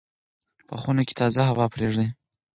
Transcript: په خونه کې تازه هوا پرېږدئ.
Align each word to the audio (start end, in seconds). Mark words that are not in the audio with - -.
په 0.67 0.75
خونه 0.81 1.01
کې 1.07 1.13
تازه 1.21 1.41
هوا 1.49 1.65
پرېږدئ. 1.73 2.07